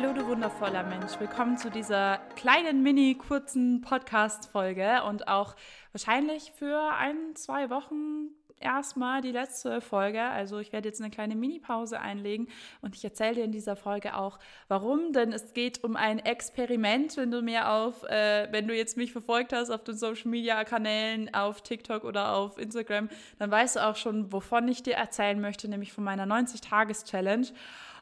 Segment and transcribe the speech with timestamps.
[0.00, 1.20] Hallo, du wundervoller Mensch.
[1.20, 5.54] Willkommen zu dieser kleinen, mini, kurzen Podcast-Folge und auch
[5.92, 8.30] wahrscheinlich für ein, zwei Wochen
[8.60, 10.22] erstmal die letzte Folge.
[10.22, 12.48] Also ich werde jetzt eine kleine Mini-Pause einlegen
[12.80, 15.12] und ich erzähle dir in dieser Folge auch, warum.
[15.12, 19.12] Denn es geht um ein Experiment, wenn du mir auf, äh, wenn du jetzt mich
[19.12, 24.32] verfolgt hast auf den Social-Media-Kanälen, auf TikTok oder auf Instagram, dann weißt du auch schon,
[24.32, 27.48] wovon ich dir erzählen möchte, nämlich von meiner 90-Tages-Challenge.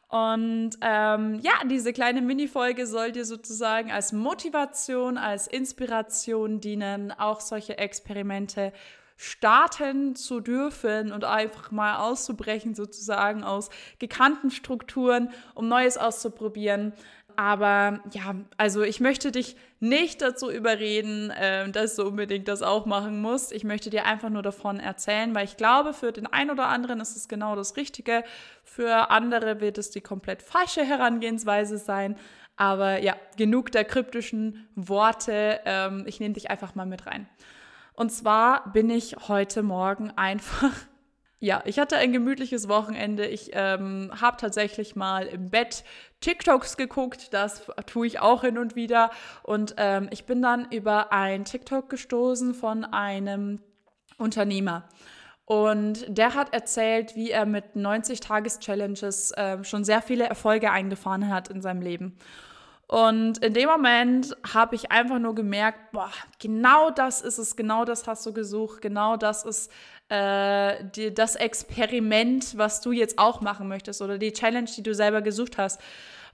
[0.09, 7.41] Und ähm, ja, diese kleine Mini-Folge soll dir sozusagen als Motivation, als Inspiration dienen, auch
[7.41, 8.73] solche Experimente
[9.21, 16.93] starten zu dürfen und einfach mal auszubrechen, sozusagen aus gekannten Strukturen, um Neues auszuprobieren.
[17.39, 22.85] Aber ja, also ich möchte dich nicht dazu überreden, äh, dass du unbedingt das auch
[22.85, 23.53] machen musst.
[23.53, 26.99] Ich möchte dir einfach nur davon erzählen, weil ich glaube, für den einen oder anderen
[26.99, 28.25] ist es genau das Richtige.
[28.65, 32.17] Für andere wird es die komplett falsche Herangehensweise sein.
[32.57, 35.61] Aber ja, genug der kryptischen Worte.
[35.65, 37.29] Ähm, ich nehme dich einfach mal mit rein.
[37.95, 40.75] Und zwar bin ich heute Morgen einfach
[41.41, 43.27] ja, ich hatte ein gemütliches Wochenende.
[43.27, 45.85] Ich ähm, habe tatsächlich mal im Bett
[46.21, 47.33] TikToks geguckt.
[47.33, 49.11] Das tue ich auch hin und wieder.
[49.45, 53.61] Und ähm, ich bin dann über ein TikTok gestoßen von einem
[54.17, 54.89] Unternehmer.
[55.45, 61.49] Und der hat erzählt, wie er mit 90-Tages-Challenges äh, schon sehr viele Erfolge eingefahren hat
[61.49, 62.19] in seinem Leben.
[62.89, 67.85] Und in dem Moment habe ich einfach nur gemerkt, boah, genau das ist es, genau
[67.85, 69.71] das hast du gesucht, genau das ist
[70.09, 74.95] äh, die, das Experiment, was du jetzt auch machen möchtest oder die Challenge, die du
[74.95, 75.81] selber gesucht hast.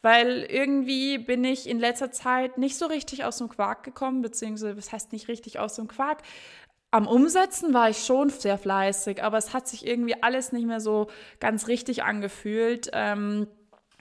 [0.02, 4.76] Weil irgendwie bin ich in letzter Zeit nicht so richtig aus dem Quark gekommen, beziehungsweise
[4.76, 6.18] was heißt nicht richtig aus dem Quark?
[6.90, 10.78] Am Umsetzen war ich schon sehr fleißig, aber es hat sich irgendwie alles nicht mehr
[10.78, 11.08] so
[11.40, 12.90] ganz richtig angefühlt.
[12.92, 13.48] Ähm,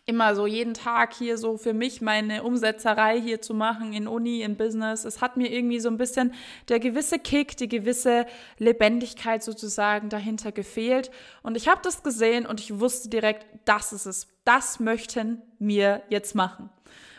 [0.05, 4.41] immer so jeden Tag hier so für mich meine Umsetzerei hier zu machen in Uni,
[4.41, 5.05] in Business.
[5.05, 6.33] Es hat mir irgendwie so ein bisschen
[6.67, 8.25] der gewisse Kick, die gewisse
[8.57, 11.09] Lebendigkeit sozusagen dahinter gefehlt.
[11.41, 14.27] Und ich habe das gesehen und ich wusste direkt, das ist es.
[14.43, 16.69] Das möchten wir jetzt machen.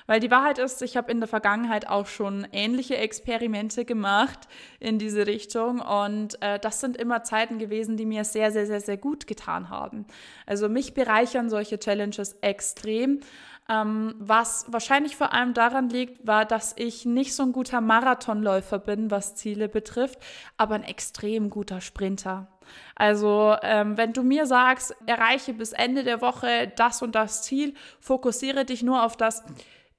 [0.07, 4.49] Weil die Wahrheit ist, ich habe in der Vergangenheit auch schon ähnliche Experimente gemacht
[4.79, 5.81] in diese Richtung.
[5.81, 9.71] Und äh, das sind immer Zeiten gewesen, die mir sehr, sehr, sehr, sehr gut getan
[9.71, 10.07] haben.
[10.47, 13.21] Also mich bereichern solche Challenges extrem.
[13.67, 18.79] Ähm, was wahrscheinlich vor allem daran liegt, war, dass ich nicht so ein guter Marathonläufer
[18.79, 20.19] bin, was Ziele betrifft,
[20.59, 22.49] aber ein extrem guter Sprinter.
[22.95, 27.75] Also ähm, wenn du mir sagst, erreiche bis Ende der Woche das und das Ziel,
[28.01, 29.43] fokussiere dich nur auf das,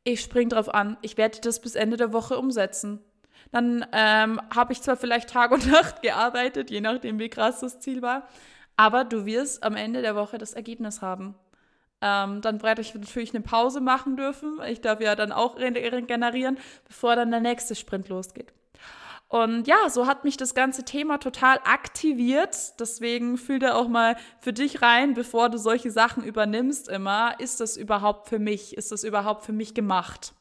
[0.05, 3.01] ich spring drauf an, ich werde das bis Ende der Woche umsetzen.
[3.51, 7.79] Dann ähm, habe ich zwar vielleicht Tag und Nacht gearbeitet, je nachdem, wie krass das
[7.79, 8.27] Ziel war,
[8.77, 11.35] aber du wirst am Ende der Woche das Ergebnis haben.
[12.01, 14.59] Ähm, dann werde ich natürlich eine Pause machen dürfen.
[14.67, 18.53] Ich darf ja dann auch regenerieren, bevor dann der nächste Sprint losgeht.
[19.35, 22.79] Und ja, so hat mich das ganze Thema total aktiviert.
[22.79, 27.59] Deswegen fühl da auch mal für dich rein, bevor du solche Sachen übernimmst, immer, ist
[27.59, 28.77] das überhaupt für mich?
[28.77, 30.33] Ist das überhaupt für mich gemacht?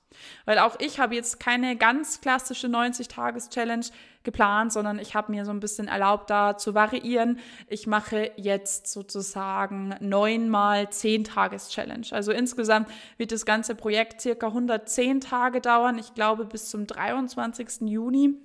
[0.44, 3.84] Weil auch ich habe jetzt keine ganz klassische 90-Tages-Challenge
[4.22, 7.40] geplant, sondern ich habe mir so ein bisschen erlaubt, da zu variieren.
[7.66, 12.06] Ich mache jetzt sozusagen neunmal 10-Tages-Challenge.
[12.12, 15.98] Also insgesamt wird das ganze Projekt circa 110 Tage dauern.
[15.98, 17.88] Ich glaube bis zum 23.
[17.88, 18.38] Juni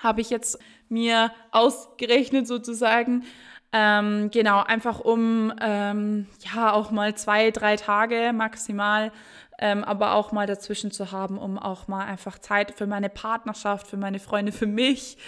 [0.00, 3.24] habe ich jetzt mir ausgerechnet sozusagen.
[3.72, 9.12] Ähm, genau, einfach um ähm, ja auch mal zwei, drei Tage maximal,
[9.58, 13.86] ähm, aber auch mal dazwischen zu haben, um auch mal einfach Zeit für meine Partnerschaft,
[13.86, 15.18] für meine Freunde, für mich,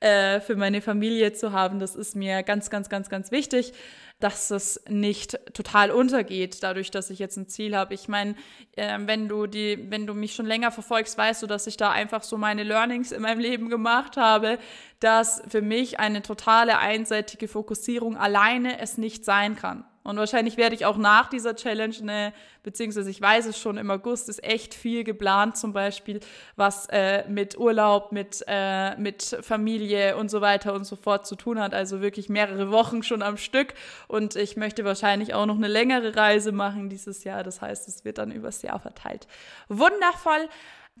[0.00, 1.78] äh, für meine Familie zu haben.
[1.78, 3.72] Das ist mir ganz, ganz, ganz, ganz wichtig
[4.18, 7.92] dass es nicht total untergeht, dadurch, dass ich jetzt ein Ziel habe.
[7.92, 8.34] Ich meine,
[8.74, 11.90] äh, wenn du die, wenn du mich schon länger verfolgst, weißt du, dass ich da
[11.90, 14.58] einfach so meine Learnings in meinem Leben gemacht habe,
[15.00, 19.84] dass für mich eine totale einseitige Fokussierung alleine es nicht sein kann.
[20.06, 22.32] Und wahrscheinlich werde ich auch nach dieser Challenge eine,
[22.62, 26.20] beziehungsweise ich weiß es schon, im August ist echt viel geplant, zum Beispiel,
[26.54, 31.34] was äh, mit Urlaub, mit, äh, mit Familie und so weiter und so fort zu
[31.34, 31.74] tun hat.
[31.74, 33.74] Also wirklich mehrere Wochen schon am Stück.
[34.06, 37.42] Und ich möchte wahrscheinlich auch noch eine längere Reise machen dieses Jahr.
[37.42, 39.26] Das heißt, es wird dann übers Jahr verteilt.
[39.68, 40.48] Wundervoll.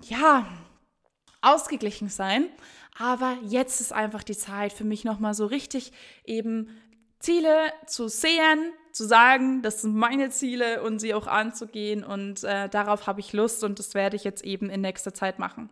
[0.02, 0.46] Ja,
[1.42, 2.46] ausgeglichen sein.
[2.98, 5.92] Aber jetzt ist einfach die Zeit für mich nochmal so richtig
[6.24, 6.68] eben
[7.18, 12.04] Ziele zu sehen, zu sagen, das sind meine Ziele und sie auch anzugehen.
[12.04, 15.38] Und äh, darauf habe ich Lust und das werde ich jetzt eben in nächster Zeit
[15.38, 15.70] machen.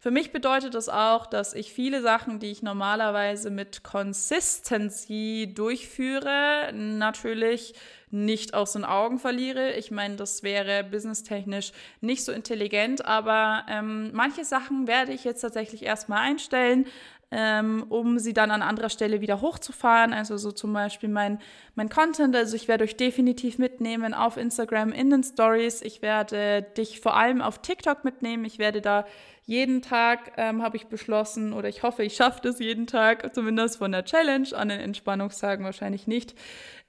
[0.00, 6.70] Für mich bedeutet das auch, dass ich viele Sachen, die ich normalerweise mit Consistency durchführe,
[6.72, 7.74] natürlich
[8.10, 9.72] nicht aus den Augen verliere.
[9.72, 15.40] Ich meine, das wäre businesstechnisch nicht so intelligent, aber ähm, manche Sachen werde ich jetzt
[15.40, 16.86] tatsächlich erstmal einstellen
[17.30, 20.12] ähm, um sie dann an anderer Stelle wieder hochzufahren.
[20.12, 21.38] Also so zum Beispiel mein,
[21.74, 22.34] mein Content.
[22.34, 25.82] Also ich werde euch definitiv mitnehmen auf Instagram in den Stories.
[25.82, 28.44] Ich werde dich vor allem auf TikTok mitnehmen.
[28.44, 29.04] Ich werde da
[29.44, 33.78] jeden Tag, ähm, habe ich beschlossen, oder ich hoffe, ich schaffe das jeden Tag, zumindest
[33.78, 36.34] von der Challenge, an den Entspannungstagen wahrscheinlich nicht,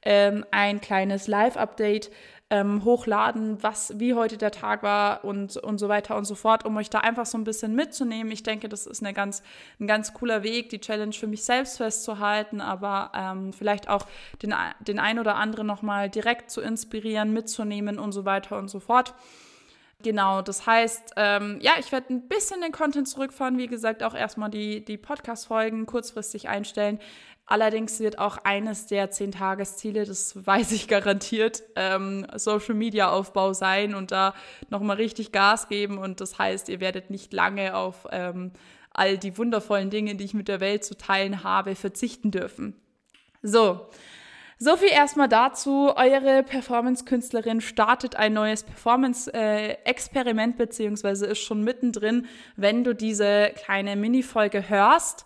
[0.02, 2.12] ähm, ein kleines Live-Update
[2.52, 6.66] ähm, hochladen, was, wie heute der Tag war und, und so weiter und so fort,
[6.66, 8.32] um euch da einfach so ein bisschen mitzunehmen.
[8.32, 9.44] Ich denke, das ist eine ganz,
[9.80, 14.06] ein ganz cooler Weg, die Challenge für mich selbst festzuhalten, aber ähm, vielleicht auch
[14.42, 18.80] den, den ein oder anderen nochmal direkt zu inspirieren, mitzunehmen und so weiter und so
[18.80, 19.14] fort.
[20.02, 23.58] Genau, das heißt, ähm, ja, ich werde ein bisschen den Content zurückfahren.
[23.58, 27.00] Wie gesagt, auch erstmal die, die Podcast-Folgen kurzfristig einstellen.
[27.50, 33.54] Allerdings wird auch eines der zehn Tagesziele, das weiß ich garantiert, ähm, Social Media Aufbau
[33.54, 34.36] sein und da
[34.70, 35.98] nochmal richtig Gas geben.
[35.98, 38.52] Und das heißt, ihr werdet nicht lange auf ähm,
[38.92, 42.76] all die wundervollen Dinge, die ich mit der Welt zu teilen habe, verzichten dürfen.
[43.42, 43.88] So.
[44.60, 45.92] So viel erstmal dazu.
[45.96, 54.70] Eure Performance-Künstlerin startet ein neues Performance-Experiment, beziehungsweise ist schon mittendrin, wenn du diese kleine Mini-Folge
[54.70, 55.26] hörst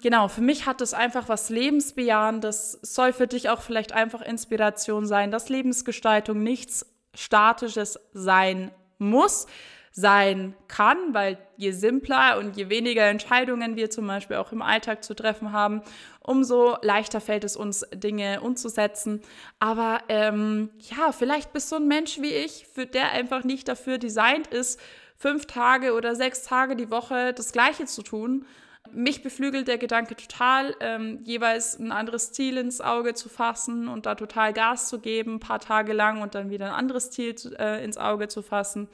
[0.00, 5.06] genau, für mich hat es einfach was Lebensbejahendes, soll für dich auch vielleicht einfach Inspiration
[5.06, 9.46] sein, dass Lebensgestaltung nichts Statisches sein muss,
[9.92, 15.02] sein kann, weil je simpler und je weniger Entscheidungen wir zum Beispiel auch im Alltag
[15.02, 15.82] zu treffen haben,
[16.20, 19.20] umso leichter fällt es uns, Dinge umzusetzen.
[19.58, 23.98] Aber ähm, ja, vielleicht bist du ein Mensch wie ich, für der einfach nicht dafür
[23.98, 24.78] designt ist,
[25.16, 28.46] fünf Tage oder sechs Tage die Woche das Gleiche zu tun,
[28.92, 34.06] mich beflügelt der Gedanke total, ähm, jeweils ein anderes Ziel ins Auge zu fassen und
[34.06, 37.34] da total Gas zu geben, ein paar Tage lang und dann wieder ein anderes Ziel
[37.58, 38.88] äh, ins Auge zu fassen.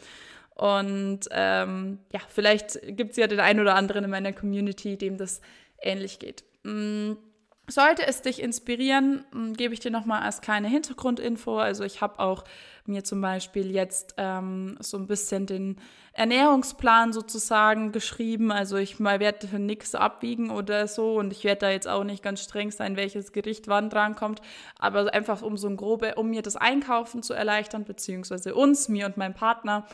[0.55, 5.19] Und ähm, ja, vielleicht gibt es ja den einen oder anderen in meiner Community, dem
[5.19, 5.41] das
[5.81, 6.45] ähnlich geht.
[6.63, 7.19] Mhm.
[7.69, 9.25] Sollte es dich inspirieren,
[9.57, 11.59] gebe ich dir nochmal als kleine Hintergrundinfo.
[11.59, 12.45] Also ich habe auch
[12.87, 15.77] mir zum Beispiel jetzt ähm, so ein bisschen den
[16.13, 18.53] Ernährungsplan sozusagen geschrieben.
[18.53, 22.41] Also ich werde nichts abwiegen oder so und ich werde da jetzt auch nicht ganz
[22.41, 24.41] streng sein, welches Gericht wann drankommt.
[24.79, 29.07] Aber einfach um so ein grobe, um mir das Einkaufen zu erleichtern, beziehungsweise uns, mir
[29.07, 29.87] und meinem Partner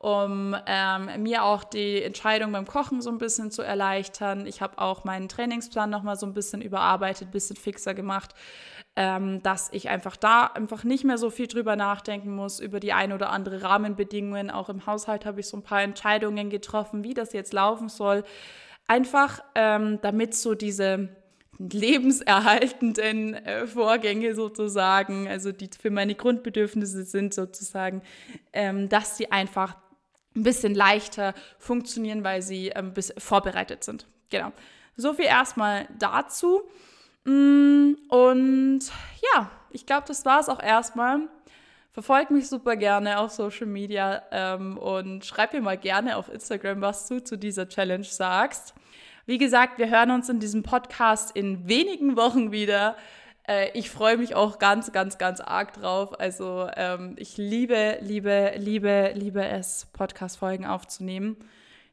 [0.00, 4.46] um ähm, mir auch die Entscheidung beim Kochen so ein bisschen zu erleichtern.
[4.46, 8.34] Ich habe auch meinen Trainingsplan nochmal so ein bisschen überarbeitet, ein bisschen fixer gemacht,
[8.96, 12.94] ähm, dass ich einfach da einfach nicht mehr so viel drüber nachdenken muss, über die
[12.94, 14.50] ein oder andere Rahmenbedingungen.
[14.50, 18.24] Auch im Haushalt habe ich so ein paar Entscheidungen getroffen, wie das jetzt laufen soll.
[18.88, 21.10] Einfach ähm, damit so diese
[21.58, 28.00] lebenserhaltenden äh, Vorgänge sozusagen, also die für meine Grundbedürfnisse sind sozusagen,
[28.54, 29.76] ähm, dass sie einfach
[30.36, 34.06] ein bisschen leichter funktionieren, weil sie ähm, bis vorbereitet sind.
[34.30, 34.52] Genau.
[34.96, 36.62] So viel erstmal dazu.
[37.24, 38.80] Mm, und
[39.34, 41.28] ja, ich glaube, das war es auch erstmal.
[41.92, 46.80] Verfolgt mich super gerne auf Social Media ähm, und schreib mir mal gerne auf Instagram,
[46.80, 48.74] was du zu dieser Challenge sagst.
[49.26, 52.96] Wie gesagt, wir hören uns in diesem Podcast in wenigen Wochen wieder.
[53.46, 56.18] Äh, ich freue mich auch ganz, ganz, ganz arg drauf.
[56.18, 61.36] Also ähm, ich liebe, liebe, liebe, liebe es, Podcast-Folgen aufzunehmen.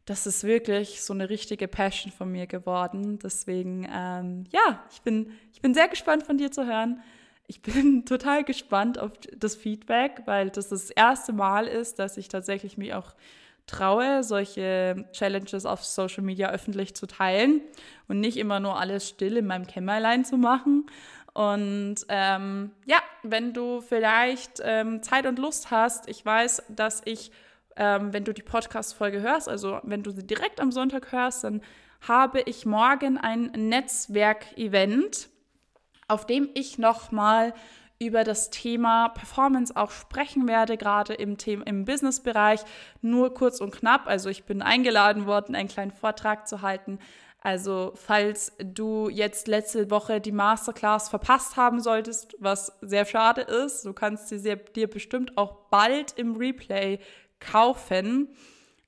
[0.06, 3.20] Das ist wirklich so eine richtige Passion von mir geworden.
[3.20, 7.02] Deswegen, ähm, ja, ich bin, ich bin sehr gespannt von dir zu hören.
[7.48, 12.30] Ich bin total gespannt auf das Feedback, weil das das erste Mal ist, dass ich
[12.30, 13.16] tatsächlich mich auch
[13.68, 17.62] traue, solche Challenges auf Social Media öffentlich zu teilen
[18.08, 20.86] und nicht immer nur alles still in meinem Kämmerlein zu machen.
[21.38, 27.32] Und ähm, ja, wenn du vielleicht ähm, Zeit und Lust hast, ich weiß, dass ich,
[27.76, 31.62] ähm, wenn du die Podcast-Folge hörst, also wenn du sie direkt am Sonntag hörst, dann
[32.08, 35.30] habe ich morgen ein Netzwerk-Event,
[36.08, 37.54] auf dem ich nochmal
[38.00, 42.62] über das Thema Performance auch sprechen werde, gerade im, im Business-Bereich.
[43.04, 44.08] Nur kurz und knapp.
[44.08, 46.98] Also ich bin eingeladen worden, einen kleinen Vortrag zu halten
[47.40, 53.86] also falls du jetzt letzte Woche die Masterclass verpasst haben solltest, was sehr schade ist,
[53.86, 57.00] du kannst sie dir bestimmt auch bald im Replay
[57.40, 58.30] kaufen.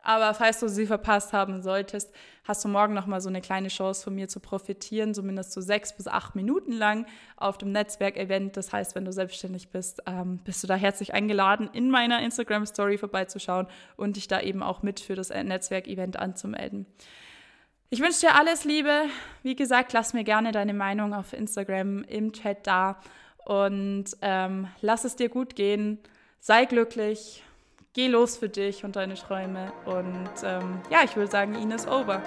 [0.01, 2.11] Aber falls du sie verpasst haben solltest,
[2.45, 5.95] hast du morgen nochmal so eine kleine Chance von mir zu profitieren, zumindest so sechs
[5.95, 8.55] bis acht Minuten lang auf dem Netzwerkevent.
[8.57, 12.97] Das heißt, wenn du selbstständig bist, ähm, bist du da herzlich eingeladen, in meiner Instagram-Story
[12.97, 16.87] vorbeizuschauen und dich da eben auch mit für das Netzwerkevent anzumelden.
[17.91, 19.05] Ich wünsche dir alles Liebe.
[19.41, 23.01] Wie gesagt, lass mir gerne deine Meinung auf Instagram im Chat da.
[23.45, 25.97] und ähm, lass es dir gut gehen.
[26.39, 27.43] Sei glücklich,
[27.93, 29.73] geh los für dich und deine Träume.
[29.85, 32.21] Und ähm, ja, ich würde sagen, Ines over.